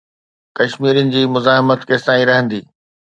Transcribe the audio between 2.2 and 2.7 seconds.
رهندي؟